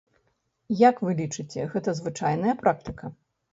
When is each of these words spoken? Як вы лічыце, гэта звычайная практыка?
Як 0.89 0.95
вы 1.09 1.13
лічыце, 1.19 1.67
гэта 1.75 1.89
звычайная 2.01 2.59
практыка? 2.65 3.15